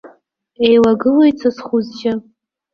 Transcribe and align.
Еилагылоит 0.65 1.35
са 1.41 1.49
схәы-сжьы. 1.55 2.13